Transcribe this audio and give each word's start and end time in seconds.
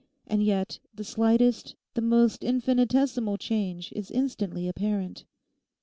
And 0.25 0.41
yet 0.43 0.79
the 0.95 1.03
slightest, 1.03 1.75
the 1.93 2.01
most 2.01 2.43
infinitesimal 2.43 3.37
change 3.37 3.93
is 3.95 4.09
instantly 4.09 4.67
apparent. 4.67 5.25